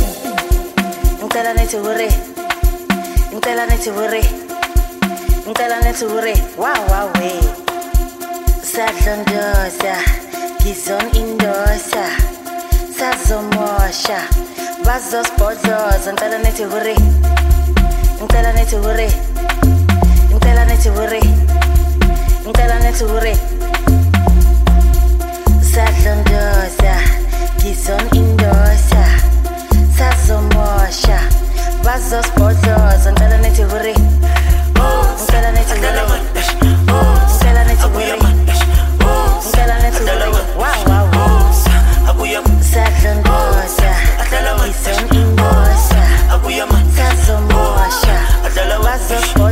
Ngicela 1.21 1.53
nethi 1.53 1.77
hore. 1.77 2.09
Ngicela 3.31 3.65
nethi 3.65 3.89
hore. 3.89 4.21
Ngicela 5.45 5.77
nethi 5.83 6.05
hore. 6.05 6.33
Wow 6.57 6.81
wow 6.89 7.07
we 7.19 7.31
sadlondosa 8.63 9.95
ngizon 10.61 11.05
indosa. 11.13 12.05
Sazomosha 12.97 14.19
bazosibhodloza 14.85 16.13
ngicela 16.13 16.37
nethi 16.39 16.63
hore. 16.63 16.95
Ngicela 18.21 18.53
nethi 18.53 18.75
hore. 18.75 19.09
Ngicela 20.31 20.65
nethi 20.65 20.89
hore. 20.89 21.21
Ngicela 22.45 22.79
nethi 22.79 23.03
hore. 23.03 23.33
Sadlondosa 25.73 26.95
ngizon 27.61 28.03
indosa 28.13 29.22
tazomosha 29.97 31.19
vazosbhodloza 31.83 33.11
ngicela 33.11 33.37
nithi 33.37 33.63
huri 33.63 33.93
ngicela 33.93 35.51
nithi 35.51 35.73
huri 35.73 36.21
ngicela 37.27 37.63
nithi 37.63 37.87
huri 37.93 38.13
ngicela 39.39 39.75
nithi 39.83 39.99
huri 39.99 40.29
wawaw 40.61 41.13
sadlongosa 42.73 43.91
izonimbosa 44.69 46.01
tazomosha 46.97 48.15
vazosbhodloza 48.83 49.42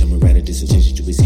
I'm 0.00 0.12
a 0.12 0.18
disintention 0.40 0.96
to 0.96 1.02
his 1.02 1.18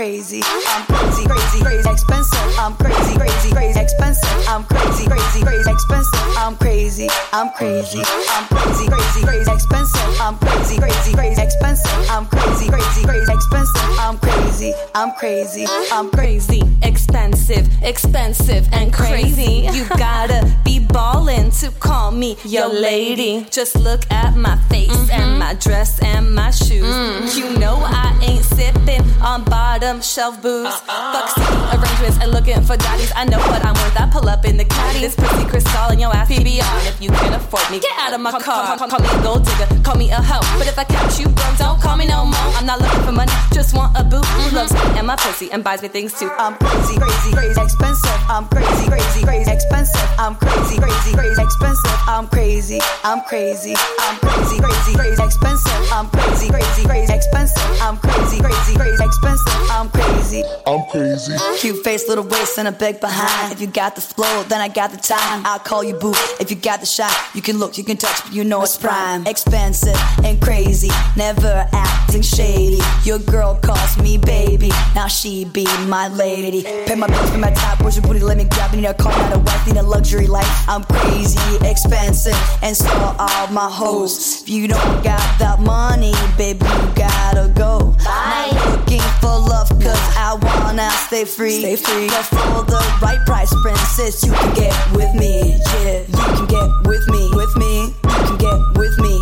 crazy. 0.00 0.40
I'm 0.42 0.86
crazy, 0.86 1.26
crazy, 1.26 1.60
crazy, 1.60 1.90
expensive. 1.90 2.58
I'm 2.58 2.74
crazy, 2.76 3.18
crazy, 3.18 3.50
crazy, 3.52 3.80
expensive. 3.80 4.48
I'm 4.48 4.64
crazy, 4.64 5.04
crazy, 5.04 5.42
crazy, 5.42 5.70
expensive. 5.70 6.36
I'm 6.38 6.56
crazy, 6.56 7.08
I'm 7.34 7.50
crazy. 7.50 8.00
I'm 8.30 8.46
crazy, 8.48 8.88
crazy, 8.88 9.22
crazy, 9.22 9.52
expensive. 9.52 10.20
I'm 10.22 10.38
crazy, 10.38 10.78
crazy, 10.78 11.12
crazy, 11.12 11.42
expensive. 11.42 12.08
I'm 12.08 12.24
crazy, 12.28 12.68
crazy, 12.70 13.02
crazy, 13.04 13.30
expensive. 13.30 13.98
I'm 13.98 14.16
crazy, 14.18 14.72
I'm 14.94 15.12
crazy. 15.12 15.66
I'm 15.92 16.10
crazy, 16.10 16.62
expensive, 16.82 17.68
expensive 17.82 18.72
and 18.72 18.94
crazy. 18.94 19.68
You 19.70 19.84
gotta 19.98 20.50
be 20.64 20.80
ballin' 20.80 21.50
to 21.60 21.70
call 21.72 22.10
me 22.10 22.38
your 22.46 22.68
lady. 22.68 23.46
Just 23.50 23.76
look 23.76 24.10
at 24.10 24.34
my 24.34 24.56
face 24.70 24.88
mm-hmm. 24.88 25.20
and 25.20 25.38
my 25.38 25.52
dress 25.54 26.02
and 26.02 26.34
my 26.34 26.50
shoes. 26.70 26.86
Mm. 26.86 27.36
You 27.36 27.58
know 27.58 27.82
I 27.82 28.14
ain't 28.22 28.44
sipping 28.44 29.02
on 29.20 29.42
bottom 29.44 30.00
shelf 30.00 30.40
booze. 30.40 30.66
Uh-uh. 30.66 31.12
Fuck 31.12 31.28
city 31.34 31.60
arrangements 31.74 32.18
and 32.22 32.30
looking 32.30 32.62
for 32.62 32.76
daddies. 32.76 33.12
I 33.16 33.24
know 33.24 33.38
what 33.50 33.64
I'm 33.66 33.74
worth. 33.74 33.98
I 33.98 34.08
pull 34.10 34.28
up 34.28 34.44
in 34.44 34.56
the 34.56 34.64
caddy. 34.64 35.00
This 35.00 35.16
pussy 35.16 35.44
Cristal 35.50 35.90
in 35.90 35.98
your 35.98 36.14
ass 36.14 36.30
PBR. 36.30 36.62
And 36.62 36.86
if 36.86 37.02
you 37.02 37.10
can't 37.10 37.34
afford 37.34 37.66
me, 37.70 37.80
get 37.80 37.96
out 37.98 38.14
of 38.14 38.20
my 38.20 38.30
car. 38.30 38.78
Call, 38.78 38.88
call 38.88 39.00
me 39.00 39.08
a 39.10 39.22
gold 39.22 39.44
digger, 39.44 39.66
call 39.82 39.96
me 39.96 40.10
a 40.10 40.22
hoe. 40.22 40.46
But 40.58 40.68
if 40.68 40.78
I 40.78 40.84
catch 40.84 41.18
you 41.18 41.26
broke, 41.26 41.56
don't 41.58 41.80
call 41.80 41.96
me 41.96 42.06
no 42.06 42.24
more. 42.24 42.50
I'm 42.54 42.66
not 42.66 42.80
looking 42.80 43.02
for 43.02 43.12
money, 43.12 43.32
just 43.52 43.74
want 43.74 43.96
a 43.98 44.04
boo 44.04 44.20
mm-hmm. 44.20 44.50
who 44.50 44.56
loves 44.56 44.72
me 44.72 44.80
and 44.98 45.06
my 45.06 45.16
pussy 45.16 45.50
and 45.50 45.64
buys 45.64 45.82
me 45.82 45.88
things 45.88 46.14
too. 46.14 46.30
I'm 46.38 46.54
crazy, 46.56 46.96
crazy, 46.98 47.30
crazy, 47.32 47.60
expensive. 47.60 48.20
I'm 48.28 48.46
crazy, 48.48 48.86
crazy, 48.86 49.22
crazy, 49.24 49.50
expensive. 49.50 50.08
I'm 50.18 50.36
crazy, 50.36 50.78
crazy, 50.78 51.12
crazy, 51.18 51.42
expensive. 51.42 51.98
I'm 52.06 52.28
crazy, 52.28 52.78
I'm 53.02 53.20
crazy, 53.24 53.74
I'm 53.98 54.16
crazy, 54.18 54.58
crazy, 54.60 54.94
crazy, 54.94 55.22
expensive. 55.22 55.92
I'm 55.92 56.08
crazy, 56.10 56.48
crazy, 56.48 56.59
crazy, 56.60 56.84
crazy, 56.84 57.12
expensive. 57.12 57.62
I'm 57.80 57.96
crazy, 57.96 58.40
crazy, 58.40 58.74
crazy, 58.74 59.04
expensive. 59.04 59.70
I'm 59.70 59.88
crazy, 59.88 60.42
I'm 60.66 60.84
crazy. 60.90 61.34
Cute 61.58 61.82
face, 61.84 62.08
little 62.08 62.24
waist, 62.24 62.58
and 62.58 62.68
a 62.68 62.72
big 62.72 63.00
behind. 63.00 63.52
If 63.52 63.60
you 63.60 63.66
got 63.66 63.94
the 63.94 64.00
flow, 64.00 64.42
then 64.44 64.60
I 64.60 64.68
got 64.68 64.90
the 64.90 64.98
time. 64.98 65.42
I'll 65.46 65.58
call 65.58 65.82
you 65.82 65.94
boo. 65.94 66.12
If 66.38 66.50
you 66.50 66.56
got 66.56 66.80
the 66.80 66.86
shot, 66.86 67.14
you 67.34 67.42
can 67.42 67.58
look, 67.58 67.78
you 67.78 67.84
can 67.84 67.96
touch, 67.96 68.22
but 68.24 68.32
you 68.32 68.44
know 68.44 68.62
it's 68.62 68.76
prime. 68.76 69.26
Expensive 69.26 69.96
and 70.24 70.40
crazy, 70.40 70.90
never 71.16 71.66
acting 71.72 72.22
shady. 72.22 72.80
Your 73.04 73.18
girl 73.18 73.58
calls 73.62 73.98
me 73.98 74.18
baby, 74.18 74.70
now 74.94 75.06
she 75.06 75.44
be 75.44 75.64
my 75.86 76.08
lady. 76.08 76.62
Pay 76.62 76.94
my 76.94 77.06
bills, 77.06 77.30
pay 77.30 77.38
my 77.38 77.50
top, 77.52 77.80
where's 77.80 77.96
your 77.96 78.04
booty? 78.04 78.20
Let 78.20 78.36
me 78.36 78.44
grab. 78.44 78.74
Need 78.74 78.84
a 78.84 78.94
car, 78.94 79.12
not 79.12 79.34
a 79.34 79.38
wife, 79.38 79.66
need 79.66 79.76
a 79.76 79.82
luxury 79.82 80.26
life. 80.26 80.68
I'm 80.68 80.84
crazy, 80.84 81.38
expensive, 81.66 82.38
and 82.62 82.76
so 82.76 82.90
all 83.18 83.46
my 83.48 83.68
hoes. 83.70 84.42
If 84.42 84.48
you 84.48 84.68
don't 84.68 85.02
got 85.02 85.38
that 85.38 85.58
money, 85.60 86.12
baby, 86.36 86.49
you 86.58 86.92
gotta 86.94 87.52
go. 87.54 87.94
Bye. 88.04 88.50
Not 88.52 88.70
looking 88.70 89.06
for 89.20 89.38
love, 89.38 89.68
cause 89.68 90.16
I 90.16 90.38
wanna 90.42 90.90
stay 91.06 91.24
free. 91.24 91.60
Stay 91.60 91.76
free. 91.76 92.08
But 92.08 92.24
for 92.24 92.64
the 92.64 92.82
right 93.02 93.24
price, 93.26 93.54
princess, 93.62 94.24
you 94.24 94.32
can 94.32 94.54
get 94.54 94.74
with 94.92 95.14
me. 95.14 95.60
Yeah, 95.82 96.02
you 96.08 96.32
can 96.36 96.46
get 96.46 96.68
with 96.86 97.06
me. 97.08 97.30
With 97.34 97.56
me. 97.56 97.94
You 98.04 98.24
can 98.26 98.38
get 98.38 98.58
with 98.76 98.98
me. 98.98 99.14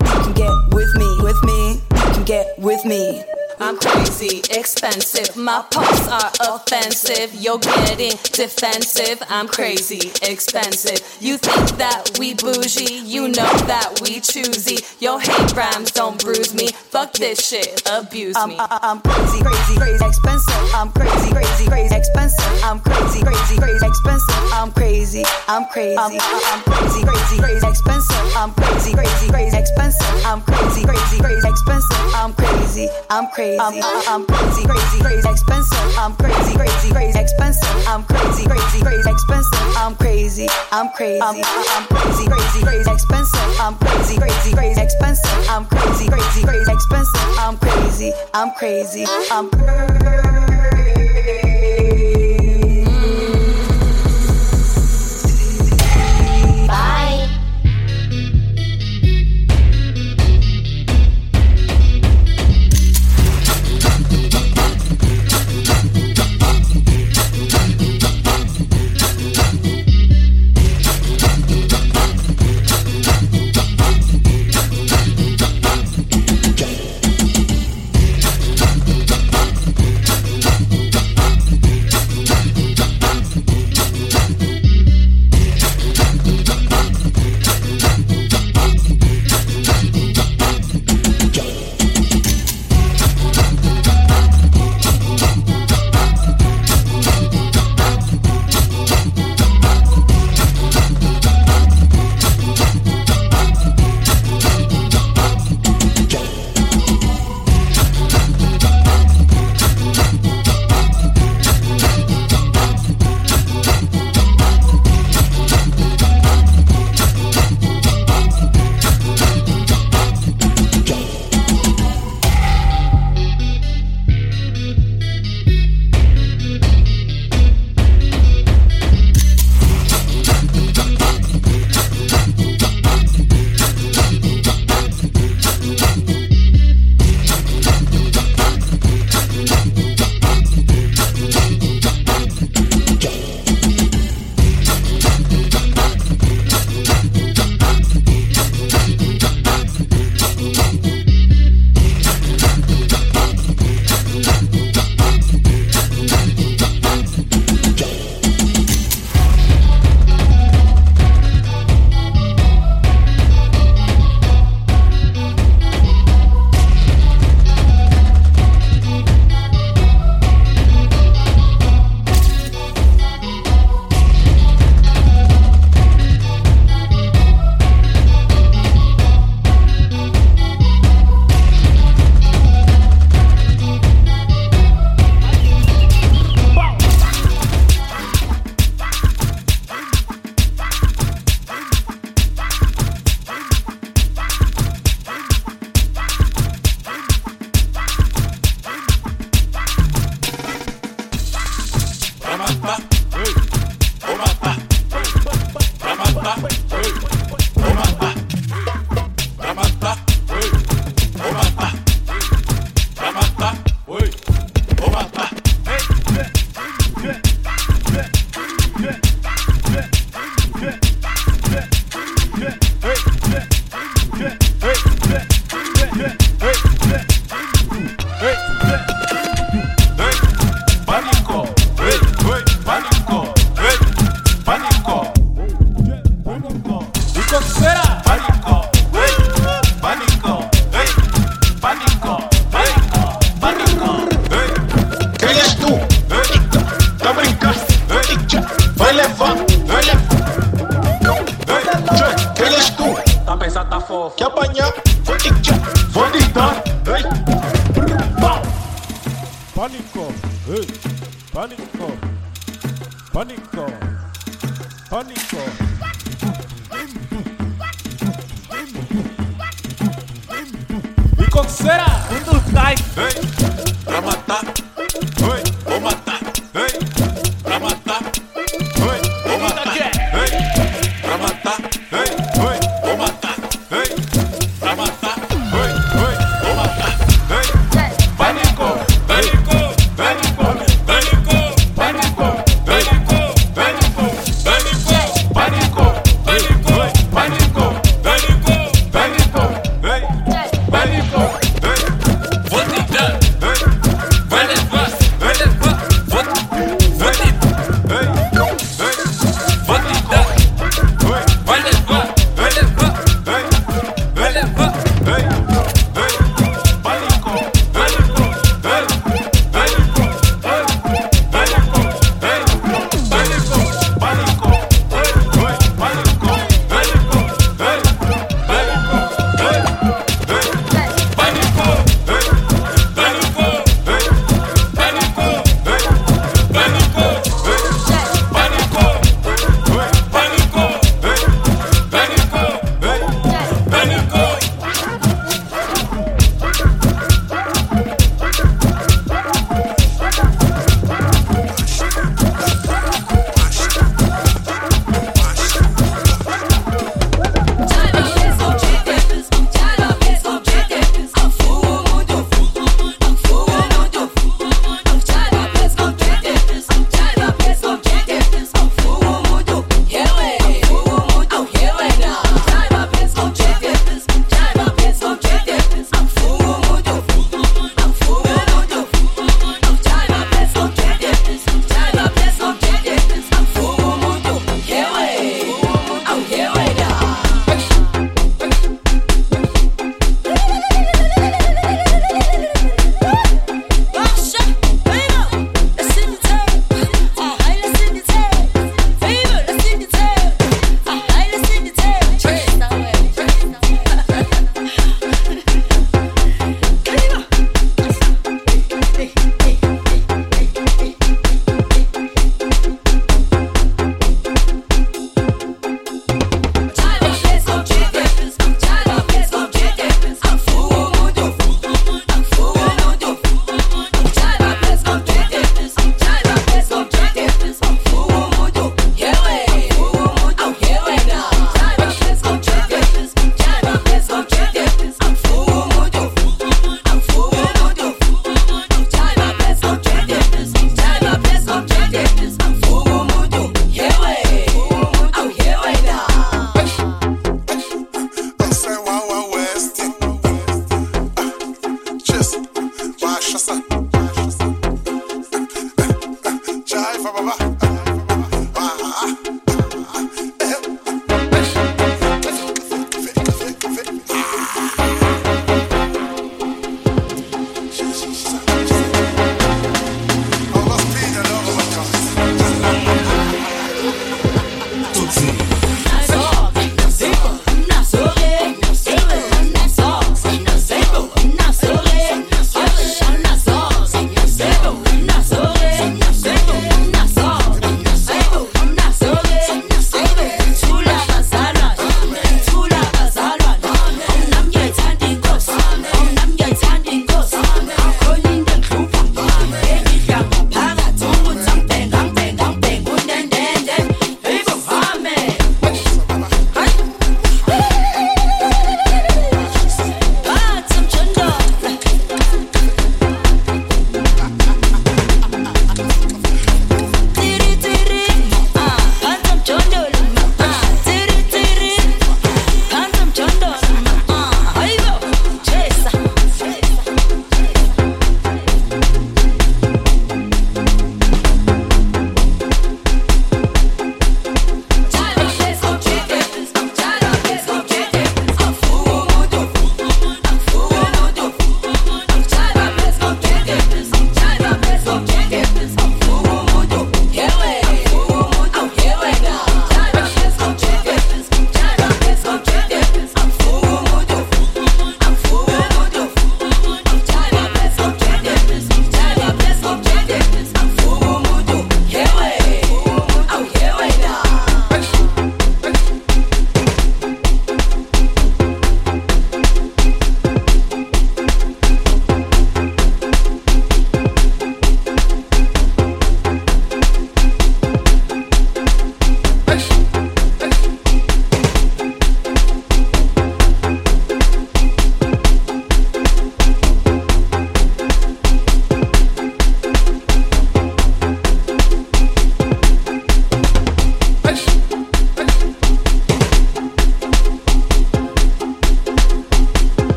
You 0.00 0.20
can 0.24 0.32
get 0.32 0.54
with 0.72 0.94
me. 0.96 1.08
With 1.22 1.42
me. 1.44 1.72
You 1.74 2.12
can 2.14 2.24
get 2.24 2.58
with 2.58 2.84
me. 2.84 3.24
I'm 3.58 3.78
crazy, 3.78 4.40
expensive. 4.50 5.34
My 5.36 5.64
pumps 5.70 6.06
are 6.08 6.30
offensive. 6.54 7.34
You're 7.34 7.58
getting 7.58 8.12
defensive. 8.32 9.22
I'm 9.30 9.48
crazy, 9.48 10.10
expensive. 10.22 11.00
You 11.20 11.38
think 11.38 11.78
that 11.78 12.18
we 12.18 12.34
bougie? 12.34 13.00
You 13.04 13.28
know 13.28 13.52
that 13.64 13.98
we 14.02 14.20
choosy. 14.20 14.84
Your 15.00 15.20
hate 15.20 15.56
rhymes 15.56 15.90
don't 15.92 16.20
bruise 16.22 16.54
me. 16.54 16.68
Fuck 16.68 17.14
this 17.14 17.40
shit, 17.48 17.80
abuse 17.90 18.36
me. 18.46 18.56
I'm, 18.60 19.00
I'm 19.00 19.00
crazy, 19.00 19.40
crazy, 19.42 19.76
crazy, 19.76 20.04
expensive. 20.04 20.74
I'm 20.74 20.92
crazy, 20.92 21.30
crazy, 21.32 21.66
crazy, 21.66 21.96
expensive. 21.96 22.62
I'm 22.62 22.80
crazy, 22.80 23.22
crazy, 23.24 23.56
crazy, 23.56 23.86
expensive. 23.86 24.36
I'm 24.52 24.70
crazy, 24.72 25.24
I'm 25.48 25.64
crazy. 25.72 25.96
I'm, 25.96 26.12
I'm 26.12 26.60
crazy, 26.68 27.02
crazy, 27.02 27.38
crazy, 27.40 27.66
expensive. 27.66 28.36
I'm 28.36 28.52
crazy, 28.52 28.92
crazy, 28.92 29.28
crazy, 29.28 29.56
expensive. 29.56 30.24
I'm 30.26 30.42
crazy, 30.42 30.84
crazy, 30.84 31.18
crazy, 31.18 31.48
expensive. 31.48 32.14
I'm 32.14 32.34
crazy, 32.34 32.88
I'm 33.08 33.26
crazy. 33.28 33.45
I'm, 33.54 33.74
I'm 34.08 34.26
crazy, 34.26 34.66
crazy, 34.66 34.98
crazy, 35.00 35.28
expensive. 35.28 35.98
I'm 35.98 36.14
crazy, 36.16 36.54
crazy, 36.54 36.90
crazy, 36.90 37.18
expensive. 37.18 37.86
I'm 37.86 38.02
crazy, 38.04 38.44
crazy, 38.46 38.80
crazy, 38.82 39.10
expensive. 39.10 39.76
I'm 39.76 39.94
crazy, 39.94 40.48
I'm 40.72 40.88
crazy. 40.90 41.20
I'm, 41.22 41.36
I'm 41.36 41.86
crazy, 41.86 42.26
crazy, 42.26 42.60
crazy, 42.62 42.90
expensive. 42.90 43.60
I'm 43.60 43.74
crazy, 43.78 44.16
crazy, 44.18 44.52
crazy, 44.52 44.80
expensive. 44.80 45.48
I'm 45.48 45.64
crazy, 45.66 46.08
crazy, 46.08 46.42
crazy, 46.42 46.72
expensive. 46.72 47.38
I'm 47.38 47.56
crazy, 47.58 48.12
I'm 48.34 48.50
crazy. 48.50 49.04
I'm 49.30 49.48
Bye. 49.50 50.35